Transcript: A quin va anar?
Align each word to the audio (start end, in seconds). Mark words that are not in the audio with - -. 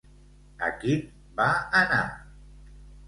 A 0.67 0.69
quin 0.79 1.05
va 1.41 1.47
anar? 1.83 2.03